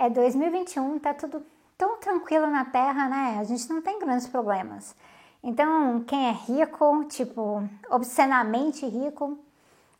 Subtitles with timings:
[0.00, 1.44] é 2021, tá tudo
[1.76, 3.36] tão tranquilo na Terra, né?
[3.38, 4.96] A gente não tem grandes problemas.
[5.42, 9.38] Então, quem é rico, tipo, obscenamente rico,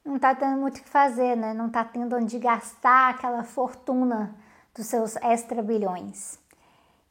[0.02, 1.52] não tá tendo muito o que fazer, né?
[1.52, 4.34] Não tá tendo onde gastar aquela fortuna
[4.74, 6.38] dos seus extra bilhões.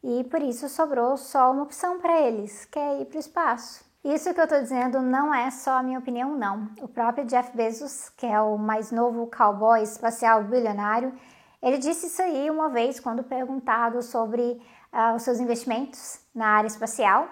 [0.04, 3.86] E por isso sobrou só uma opção para eles, que é ir para o espaço.
[4.04, 6.70] Isso que eu estou dizendo não é só a minha opinião, não.
[6.82, 11.14] O próprio Jeff Bezos, que é o mais novo cowboy espacial bilionário,
[11.62, 14.62] ele disse isso aí uma vez quando perguntado sobre
[14.94, 17.28] uh, os seus investimentos na área espacial,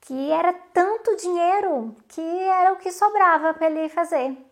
[0.00, 4.47] que era tanto dinheiro que era o que sobrava para ele fazer.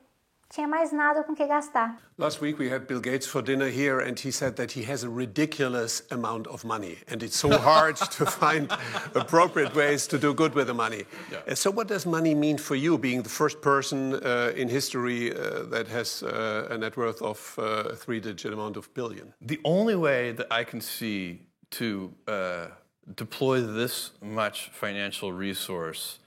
[0.48, 1.96] Tinha mais nada com que gastar.
[2.16, 5.02] Last week we had Bill Gates for dinner here and he said that he has
[5.02, 8.70] a ridiculous amount of money and it's so hard to find
[9.14, 11.04] appropriate ways to do good with the money.
[11.32, 11.54] Yeah.
[11.54, 15.64] So what does money mean for you being the first person uh, in history uh,
[15.64, 19.34] that has uh, a net worth of uh, a three-digit amount of billion?
[19.40, 22.66] The only way that I can see to uh,
[23.14, 26.18] deploy this much financial resource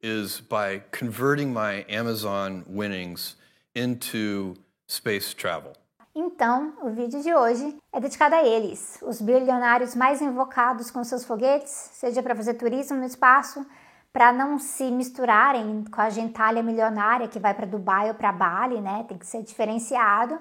[0.00, 3.36] is by converting my Amazon winnings
[3.74, 4.54] into
[4.88, 5.72] space travel.
[6.14, 11.24] Então, o vídeo de hoje é dedicado a eles, os bilionários mais invocados com seus
[11.24, 13.66] foguetes, seja para fazer turismo no espaço,
[14.12, 18.80] para não se misturarem com a gentalha milionária que vai para Dubai ou para Bali,
[18.80, 19.04] né?
[19.08, 20.38] Tem que ser diferenciado.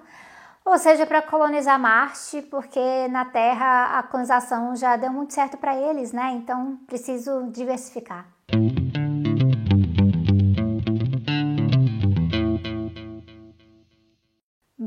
[0.63, 5.75] Ou seja, para colonizar Marte, porque na Terra a colonização já deu muito certo para
[5.75, 6.33] eles, né?
[6.33, 8.27] Então preciso diversificar.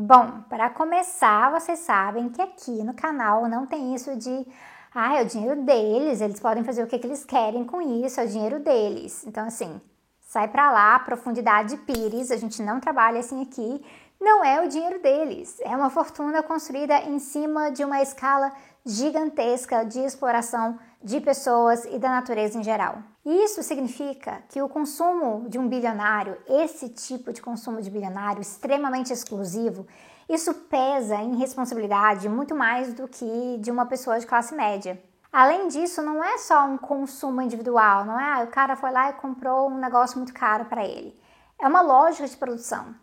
[0.09, 4.47] Bom, para começar, vocês sabem que aqui no canal não tem isso de
[4.95, 8.21] ah, é o dinheiro deles, eles podem fazer o que, que eles querem com isso,
[8.21, 9.27] é o dinheiro deles.
[9.27, 9.81] Então, assim,
[10.21, 13.85] sai para lá, profundidade pires, a gente não trabalha assim aqui,
[14.21, 18.53] não é o dinheiro deles, é uma fortuna construída em cima de uma escala
[18.85, 23.03] gigantesca de exploração de pessoas e da natureza em geral.
[23.27, 29.13] Isso significa que o consumo de um bilionário, esse tipo de consumo de bilionário extremamente
[29.13, 29.85] exclusivo,
[30.29, 35.03] isso pesa em responsabilidade muito mais do que de uma pessoa de classe média.
[35.33, 38.35] Além disso, não é só um consumo individual, não é?
[38.35, 41.21] Ah, o cara foi lá e comprou um negócio muito caro para ele.
[41.61, 42.95] É uma lógica de produção.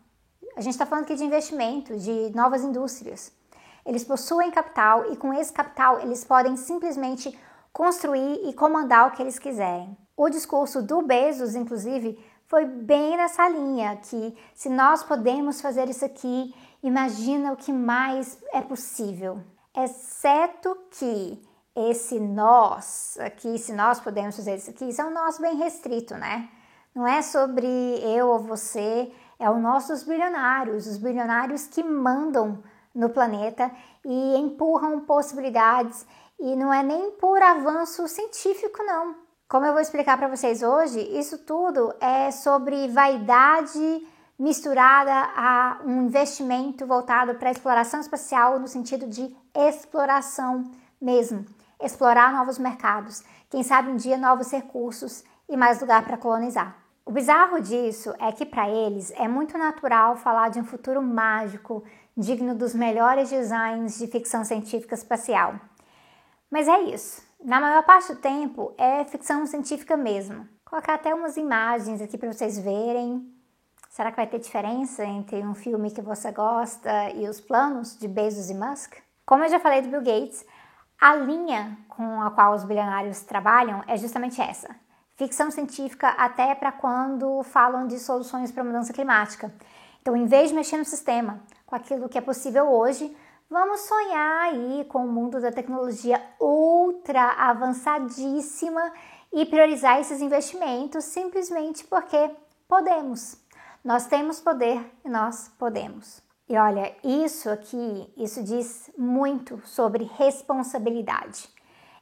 [0.55, 3.29] A gente está falando aqui de investimento, de novas indústrias.
[3.85, 7.37] Eles possuem capital e com esse capital eles podem simplesmente
[7.73, 9.97] construir e comandar o que eles quiserem.
[10.15, 16.05] O discurso do Bezos, inclusive, foi bem nessa linha que se nós podemos fazer isso
[16.05, 16.53] aqui,
[16.83, 19.41] imagina o que mais é possível.
[19.75, 21.41] Exceto que
[21.75, 26.13] esse nós aqui, se nós podemos fazer isso aqui, isso é um nós bem restrito,
[26.13, 26.47] né?
[26.93, 27.65] Não é sobre
[28.03, 32.63] eu ou você, é o nossos bilionários, os bilionários que mandam
[32.93, 33.71] no planeta
[34.05, 36.05] e empurram possibilidades
[36.39, 39.22] e não é nem por avanço científico não.
[39.53, 44.03] Como eu vou explicar para vocês hoje, isso tudo é sobre vaidade
[44.39, 51.45] misturada a um investimento voltado para a exploração espacial no sentido de exploração mesmo,
[51.79, 56.75] explorar novos mercados, quem sabe um dia novos recursos e mais lugar para colonizar.
[57.05, 61.83] O bizarro disso é que para eles é muito natural falar de um futuro mágico,
[62.17, 65.59] digno dos melhores designs de ficção científica espacial.
[66.53, 67.23] Mas é isso.
[67.43, 70.35] Na maior parte do tempo é ficção científica mesmo.
[70.35, 73.27] Vou colocar até umas imagens aqui para vocês verem.
[73.89, 78.07] Será que vai ter diferença entre um filme que você gosta e os planos de
[78.07, 78.97] Bezos e Musk?
[79.25, 80.45] Como eu já falei do Bill Gates,
[81.01, 84.75] a linha com a qual os bilionários trabalham é justamente essa.
[85.15, 89.51] Ficção científica até para quando falam de soluções para a mudança climática.
[90.03, 93.11] Então, em vez de mexer no sistema, com aquilo que é possível hoje,
[93.53, 98.91] vamos sonhar aí com o mundo da tecnologia ultra avançadíssima
[99.31, 102.31] e priorizar esses investimentos simplesmente porque
[102.67, 103.37] podemos.
[103.85, 106.19] Nós temos poder e nós podemos.
[106.49, 111.47] E olha, isso aqui, isso diz muito sobre responsabilidade.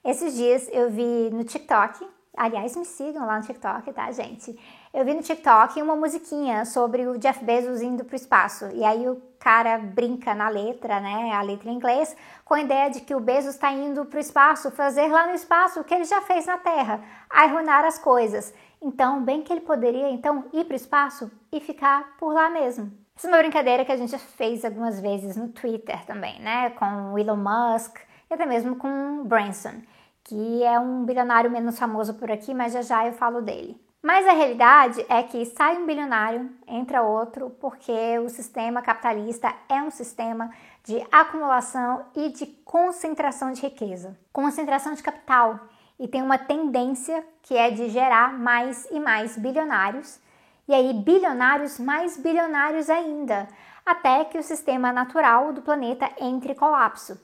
[0.05, 4.57] Esses dias eu vi no TikTok Aliás, me sigam lá no TikTok, tá, gente?
[4.93, 8.69] Eu vi no TikTok uma musiquinha sobre o Jeff Bezos indo pro espaço.
[8.73, 11.31] E aí o cara brinca na letra, né?
[11.33, 12.15] A letra em inglês,
[12.45, 15.79] com a ideia de que o Bezos está indo pro espaço, fazer lá no espaço
[15.79, 18.53] o que ele já fez na Terra, arruinar as coisas.
[18.81, 22.91] Então, bem que ele poderia então ir pro espaço e ficar por lá mesmo.
[23.17, 26.69] Essa é uma brincadeira que a gente já fez algumas vezes no Twitter também, né?
[26.71, 27.97] Com o Elon Musk
[28.29, 29.81] e até mesmo com o Branson
[30.23, 33.79] que é um bilionário menos famoso por aqui, mas já já eu falo dele.
[34.01, 39.75] Mas a realidade é que sai um bilionário, entra outro, porque o sistema capitalista é
[39.75, 40.49] um sistema
[40.83, 45.59] de acumulação e de concentração de riqueza, concentração de capital,
[45.99, 50.19] e tem uma tendência que é de gerar mais e mais bilionários,
[50.67, 53.47] e aí bilionários mais bilionários ainda,
[53.85, 57.21] até que o sistema natural do planeta entre em colapso.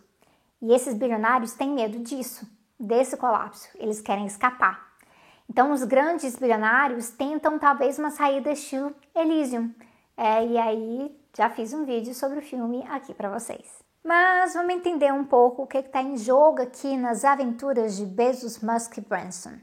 [0.62, 2.48] E esses bilionários têm medo disso,
[2.80, 4.87] desse colapso, eles querem escapar.
[5.50, 9.74] Então, os grandes bilionários tentam talvez uma saída estilo Elysium.
[10.16, 13.86] É, e aí, já fiz um vídeo sobre o filme aqui para vocês.
[14.04, 18.60] Mas vamos entender um pouco o que está em jogo aqui nas aventuras de Bezos,
[18.60, 19.54] Musk e Branson.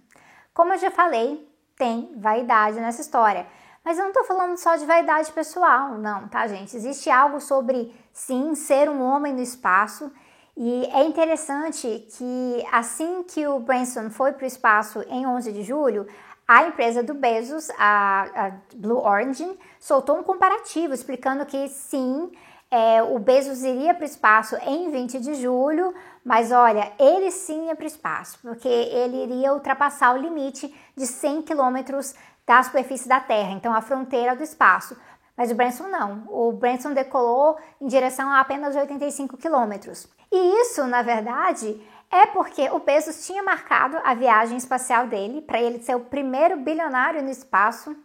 [0.52, 3.46] Como eu já falei, tem vaidade nessa história.
[3.84, 6.76] Mas eu não estou falando só de vaidade pessoal, não, tá, gente?
[6.76, 10.12] Existe algo sobre, sim, ser um homem no espaço
[10.56, 15.62] e é interessante que assim que o Branson foi para o espaço em 11 de
[15.62, 16.06] julho,
[16.46, 22.30] a empresa do Bezos, a, a Blue Origin, soltou um comparativo explicando que sim,
[22.70, 27.66] é, o Bezos iria para o espaço em 20 de julho, mas olha, ele sim
[27.66, 32.14] ia para o espaço, porque ele iria ultrapassar o limite de 100 quilômetros
[32.46, 34.96] da superfície da Terra, então a fronteira do espaço.
[35.36, 36.24] Mas o Branson não.
[36.28, 40.08] O Branson decolou em direção a apenas 85 quilômetros.
[40.30, 45.60] E isso, na verdade, é porque o Bezos tinha marcado a viagem espacial dele para
[45.60, 47.96] ele ser o primeiro bilionário no espaço.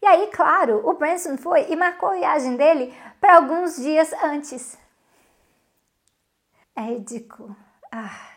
[0.00, 4.78] E aí, claro, o Branson foi e marcou a viagem dele para alguns dias antes.
[6.74, 7.54] É ridículo.
[7.90, 8.32] Ah.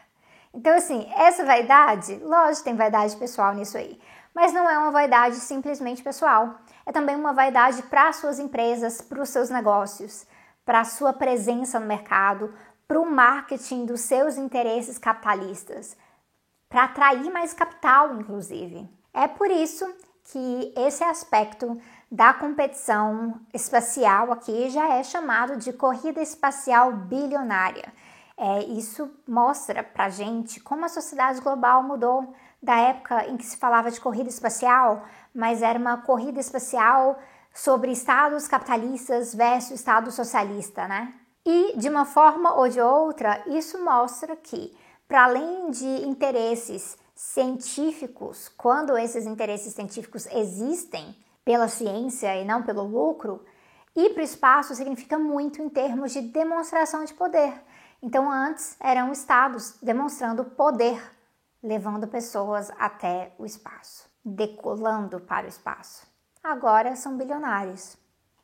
[0.53, 3.99] Então, assim, essa vaidade, lógico, tem vaidade pessoal nisso aí,
[4.33, 6.55] mas não é uma vaidade simplesmente pessoal.
[6.85, 10.25] É também uma vaidade para suas empresas, para os seus negócios,
[10.63, 12.53] para a sua presença no mercado,
[12.87, 15.97] para o marketing dos seus interesses capitalistas,
[16.69, 18.87] para atrair mais capital, inclusive.
[19.13, 19.85] É por isso
[20.25, 21.79] que esse aspecto
[22.11, 27.91] da competição espacial aqui já é chamado de corrida espacial bilionária.
[28.37, 33.57] É, isso mostra para gente como a sociedade global mudou da época em que se
[33.57, 37.17] falava de corrida espacial, mas era uma corrida espacial
[37.53, 41.13] sobre estados capitalistas versus estado socialista, né?
[41.45, 44.75] E, de uma forma ou de outra, isso mostra que,
[45.07, 51.15] para além de interesses científicos, quando esses interesses científicos existem
[51.45, 53.45] pela ciência e não pelo lucro,
[53.95, 57.53] ir para o espaço significa muito em termos de demonstração de poder.
[58.05, 61.01] Então, antes eram estados demonstrando poder,
[61.63, 66.05] levando pessoas até o espaço, decolando para o espaço.
[66.43, 67.97] Agora são bilionários.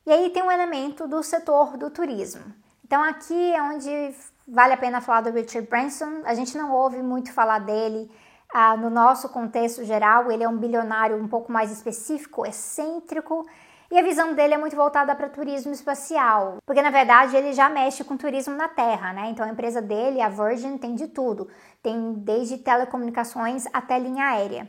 [0.04, 2.42] E aí tem um elemento do setor do turismo.
[2.84, 4.12] Então aqui é onde
[4.48, 6.22] vale a pena falar do Richard Branson.
[6.24, 8.10] A gente não ouve muito falar dele
[8.52, 10.32] ah, no nosso contexto geral.
[10.32, 13.46] Ele é um bilionário um pouco mais específico, excêntrico.
[13.92, 17.68] E a visão dele é muito voltada para turismo espacial, porque na verdade ele já
[17.68, 19.28] mexe com turismo na Terra, né?
[19.28, 21.46] Então a empresa dele, a Virgin, tem de tudo,
[21.82, 24.66] tem desde telecomunicações até linha aérea.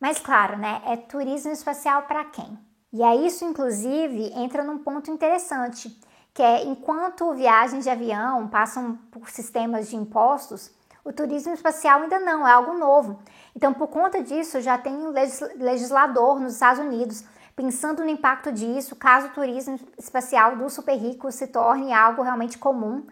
[0.00, 0.82] Mas claro, né?
[0.84, 2.58] É turismo espacial para quem?
[2.92, 5.96] E aí isso inclusive entra num ponto interessante
[6.34, 10.72] que é enquanto viagens de avião passam por sistemas de impostos,
[11.04, 13.20] o turismo espacial ainda não, é algo novo.
[13.54, 15.12] Então, por conta disso, já tem um
[15.56, 17.22] legislador nos Estados Unidos
[17.56, 22.58] pensando no impacto disso, caso o turismo espacial dos super ricos se torne algo realmente
[22.58, 23.06] comum,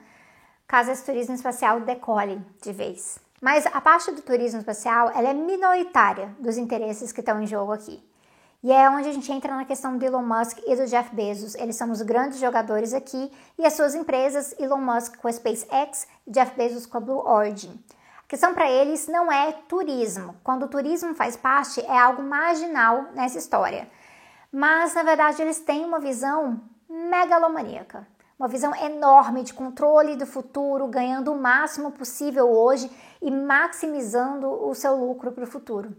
[0.67, 3.19] caso esse turismo espacial decole de vez.
[3.41, 7.73] Mas a parte do turismo espacial ela é minoritária dos interesses que estão em jogo
[7.73, 8.03] aqui.
[8.63, 11.57] E é onde a gente entra na questão do Elon Musk e do Jeff Bezos.
[11.57, 16.07] Eles são os grandes jogadores aqui e as suas empresas, Elon Musk com a SpaceX
[16.25, 17.83] e Jeff Bezos com a Blue Origin.
[18.25, 20.37] A questão para eles não é turismo.
[20.45, 23.91] Quando o turismo faz parte, é algo marginal nessa história.
[24.53, 28.07] Mas, na verdade, eles têm uma visão megalomaníaca.
[28.39, 32.91] Uma visão enorme de controle do futuro, ganhando o máximo possível hoje
[33.23, 35.97] e maximizando o seu lucro para o futuro.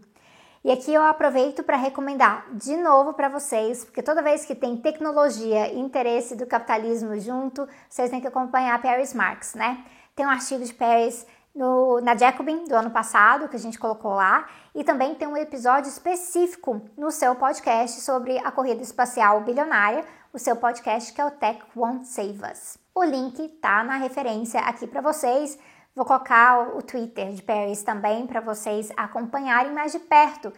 [0.63, 4.77] E aqui eu aproveito para recomendar de novo para vocês, porque toda vez que tem
[4.77, 9.83] tecnologia e interesse do capitalismo junto, vocês têm que acompanhar Paris Marx, né?
[10.15, 14.13] Tem um artigo de Paris no, na Jacobin do ano passado, que a gente colocou
[14.13, 20.03] lá, e também tem um episódio específico no seu podcast sobre a corrida espacial bilionária,
[20.33, 22.77] o seu podcast que é o Tech Won't Save Us.
[22.95, 25.57] O link tá na referência aqui para vocês.
[25.95, 30.51] Vou colocar o Twitter de Paris também para vocês acompanharem mais de perto.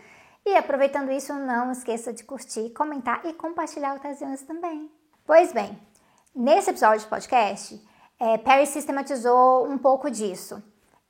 [0.46, 4.90] E aproveitando isso, não esqueça de curtir, comentar e compartilhar ocasiões também.
[5.26, 5.78] Pois bem,
[6.34, 7.82] nesse episódio de podcast,
[8.20, 10.64] é, Perry sistematizou um pouco disso.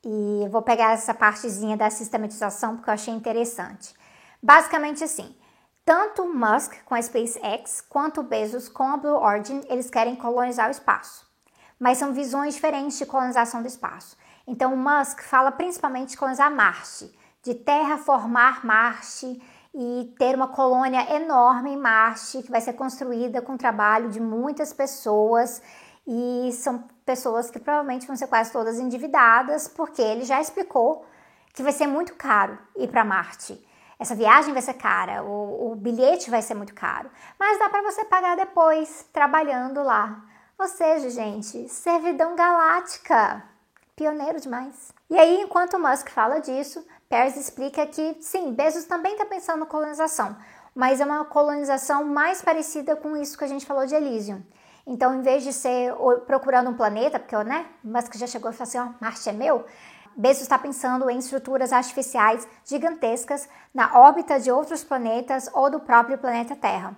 [0.06, 3.96] E vou pegar essa partezinha da sistematização porque eu achei interessante.
[4.42, 5.36] Basicamente assim,
[5.84, 10.72] tanto Musk com a SpaceX quanto Bezos com a Blue Origin, eles querem colonizar o
[10.72, 11.26] espaço.
[11.80, 14.18] mas são visões diferentes de colonização do espaço.
[14.48, 17.12] Então, Musk fala principalmente de colonizar Marte,
[17.44, 19.42] de terraformar Marte
[19.74, 24.20] e ter uma colônia enorme em Marte que vai ser construída com o trabalho de
[24.22, 25.62] muitas pessoas
[26.08, 31.06] e são pessoas que provavelmente vão ser quase todas endividadas, porque ele já explicou
[31.54, 33.64] que vai ser muito caro ir para Marte.
[33.98, 37.10] Essa viagem vai ser cara, o, o bilhete vai ser muito caro,
[37.40, 40.22] mas dá para você pagar depois trabalhando lá.
[40.58, 43.44] Ou seja, gente, servidão galáctica.
[43.96, 44.92] Pioneiro demais.
[45.10, 49.64] E aí, enquanto o Musk fala disso, Pérez explica que sim, Bezos também está pensando
[49.64, 50.36] em colonização,
[50.74, 54.42] mas é uma colonização mais parecida com isso que a gente falou de Elysium.
[54.88, 55.94] Então, em vez de ser
[56.28, 59.66] procurando um planeta, porque né, Musk já chegou e falou assim: ó, Marte é meu,
[60.16, 66.18] Bezos está pensando em estruturas artificiais gigantescas na órbita de outros planetas ou do próprio
[66.18, 66.96] planeta Terra.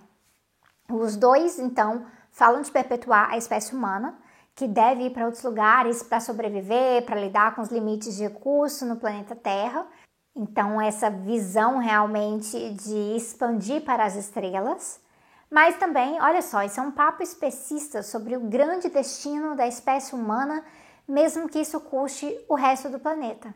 [0.89, 4.15] Os dois, então, falam de perpetuar a espécie humana,
[4.53, 8.86] que deve ir para outros lugares para sobreviver, para lidar com os limites de recurso
[8.86, 9.88] no planeta Terra.
[10.36, 15.00] Então, essa visão realmente de expandir para as estrelas.
[15.50, 20.13] Mas também, olha só, isso é um papo especista sobre o grande destino da espécie
[20.13, 20.63] humana
[21.08, 23.56] mesmo que isso custe o resto do planeta.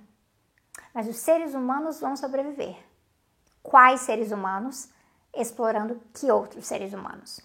[0.94, 2.78] Mas os seres humanos vão sobreviver.
[3.62, 4.90] Quais seres humanos?
[5.34, 7.42] Explorando que outros seres humanos?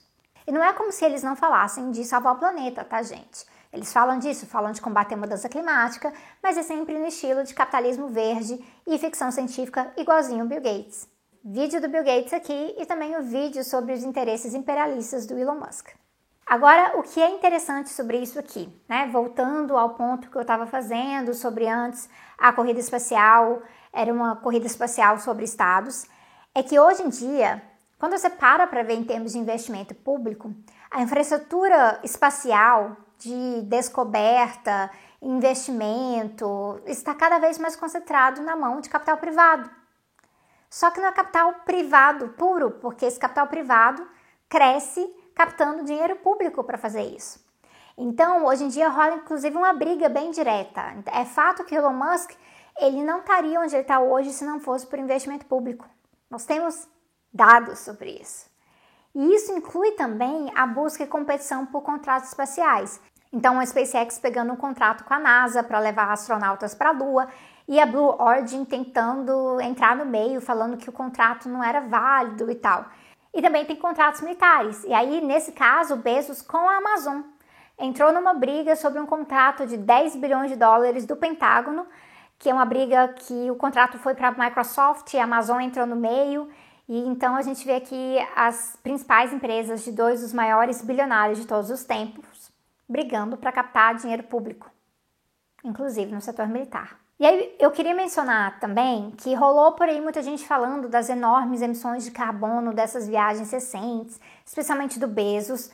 [0.47, 3.45] E não é como se eles não falassem de salvar o planeta, tá, gente?
[3.73, 6.13] Eles falam disso, falam de combater a mudança climática,
[6.43, 11.09] mas é sempre no estilo de capitalismo verde e ficção científica igualzinho o Bill Gates.
[11.49, 15.55] Vídeo do Bill Gates aqui e também o vídeo sobre os interesses imperialistas do Elon
[15.55, 15.91] Musk.
[16.45, 19.09] Agora, o que é interessante sobre isso aqui, né?
[19.13, 23.63] Voltando ao ponto que eu estava fazendo sobre antes a corrida espacial,
[23.93, 26.09] era uma corrida espacial sobre estados,
[26.53, 27.63] é que hoje em dia,
[27.97, 30.53] quando você para para ver em termos de investimento público,
[30.91, 34.91] a infraestrutura espacial de descoberta,
[35.23, 39.76] investimento, está cada vez mais concentrado na mão de capital privado.
[40.71, 44.07] Só que não é capital privado puro, porque esse capital privado
[44.49, 45.05] cresce
[45.35, 47.45] captando dinheiro público para fazer isso.
[47.97, 50.83] Então, hoje em dia rola inclusive uma briga bem direta.
[51.07, 52.33] É fato que Elon Musk
[52.79, 55.89] ele não estaria onde ele está hoje se não fosse por investimento público.
[56.31, 56.87] Nós temos
[57.33, 58.51] dados sobre isso.
[59.15, 63.01] E isso inclui também a busca e competição por contratos espaciais.
[63.33, 67.29] Então, a SpaceX pegando um contrato com a NASA para levar astronautas para a Lua
[67.69, 72.51] e a Blue Origin tentando entrar no meio, falando que o contrato não era válido
[72.51, 72.87] e tal.
[73.35, 74.85] E também tem contratos militares.
[74.85, 77.23] E aí, nesse caso, Bezos com a Amazon
[77.79, 81.87] entrou numa briga sobre um contrato de 10 bilhões de dólares do Pentágono,
[82.39, 85.97] que é uma briga que o contrato foi para a Microsoft a Amazon entrou no
[85.97, 86.49] meio.
[86.89, 91.47] E então a gente vê aqui as principais empresas de dois dos maiores bilionários de
[91.47, 92.37] todos os tempos
[92.89, 94.71] brigando para captar dinheiro público,
[95.65, 97.06] inclusive no setor militar.
[97.19, 101.63] E aí eu queria mencionar também que rolou por aí muita gente falando das enormes
[101.63, 105.71] emissões de carbono dessas viagens recentes, especialmente do Bezos,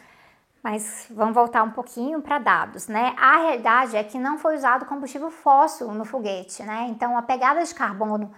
[0.63, 3.13] mas vamos voltar um pouquinho para dados, né?
[3.19, 6.87] A realidade é que não foi usado combustível fóssil no foguete, né?
[6.91, 8.33] Então a pegada de carbono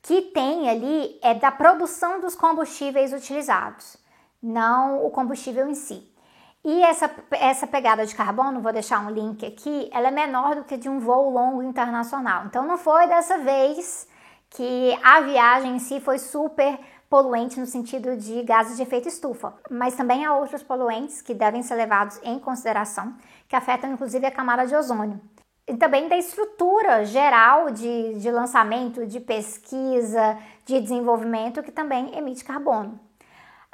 [0.00, 3.96] que tem ali é da produção dos combustíveis utilizados,
[4.40, 6.08] não o combustível em si.
[6.64, 10.64] E essa, essa pegada de carbono, vou deixar um link aqui, ela é menor do
[10.64, 12.46] que de um voo longo internacional.
[12.46, 14.08] Então não foi dessa vez
[14.50, 19.54] que a viagem em si foi super poluente no sentido de gases de efeito estufa,
[19.70, 23.14] mas também há outros poluentes que devem ser levados em consideração,
[23.48, 25.20] que afetam inclusive a camada de ozônio.
[25.66, 32.44] E também da estrutura geral de, de lançamento, de pesquisa, de desenvolvimento, que também emite
[32.44, 32.98] carbono.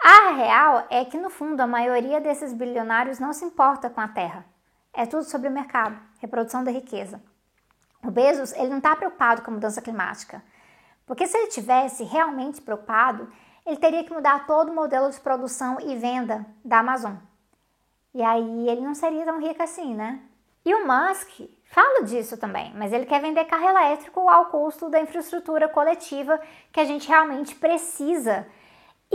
[0.06, 4.06] A real é que, no fundo, a maioria desses bilionários não se importa com a
[4.06, 4.44] terra.
[4.92, 7.22] É tudo sobre o mercado, reprodução da riqueza.
[8.04, 10.44] O Bezos ele não está preocupado com a mudança climática,
[11.06, 13.32] porque se ele tivesse realmente preocupado,
[13.64, 17.14] ele teria que mudar todo o modelo de produção e venda da Amazon.
[18.12, 20.20] E aí ele não seria tão rico assim, né?
[20.66, 25.00] E o Musk fala disso também, mas ele quer vender carro elétrico ao custo da
[25.00, 26.38] infraestrutura coletiva
[26.70, 28.46] que a gente realmente precisa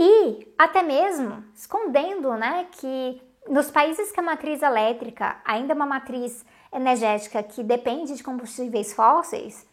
[0.02, 5.84] e até mesmo escondendo né, que nos países que a matriz elétrica ainda é uma
[5.84, 6.42] matriz
[6.72, 9.68] energética que depende de combustíveis fósseis,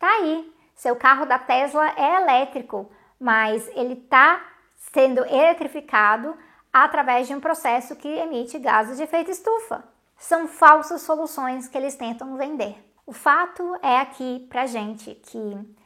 [0.00, 0.52] tá aí.
[0.74, 2.90] Seu carro da Tesla é elétrico,
[3.20, 4.44] mas ele está
[4.92, 6.36] sendo eletrificado
[6.72, 9.84] através de um processo que emite gases de efeito estufa.
[10.18, 12.76] São falsas soluções que eles tentam vender.
[13.06, 15.76] O fato é aqui pra gente que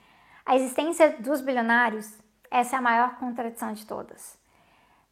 [0.46, 2.10] a existência dos bilionários
[2.50, 4.38] essa é a maior contradição de todas.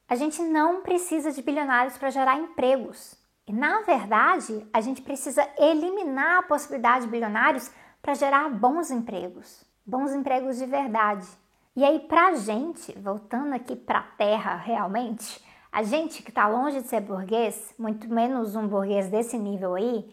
[0.09, 3.17] A gente não precisa de bilionários para gerar empregos.
[3.47, 9.65] E na verdade, a gente precisa eliminar a possibilidade de bilionários para gerar bons empregos,
[9.85, 11.27] bons empregos de verdade.
[11.77, 16.47] E aí, para a gente, voltando aqui para a terra realmente, a gente que está
[16.47, 20.09] longe de ser burguês, muito menos um burguês desse nível aí,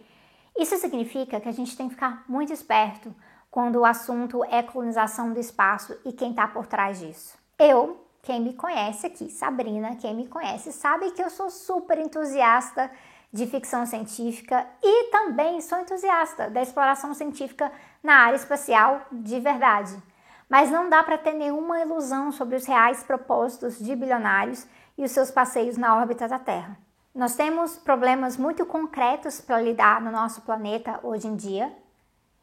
[0.58, 3.14] isso significa que a gente tem que ficar muito esperto
[3.52, 7.38] quando o assunto é colonização do espaço e quem está por trás disso.
[7.60, 12.90] Eu, quem me conhece aqui, Sabrina, quem me conhece, sabe que eu sou super entusiasta
[13.32, 20.02] de ficção científica e também sou entusiasta da exploração científica na área espacial de verdade.
[20.50, 24.66] Mas não dá para ter nenhuma ilusão sobre os reais propósitos de bilionários
[24.98, 26.78] e os seus passeios na órbita da Terra.
[27.14, 31.74] Nós temos problemas muito concretos para lidar no nosso planeta hoje em dia,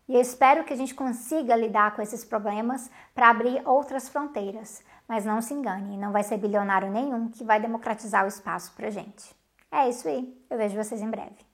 [0.08, 4.82] e eu espero que a gente consiga lidar com esses problemas para abrir outras fronteiras.
[5.06, 8.90] Mas não se engane, não vai ser bilionário nenhum que vai democratizar o espaço para
[8.90, 9.34] gente.
[9.70, 11.47] É isso aí, eu vejo vocês em breve.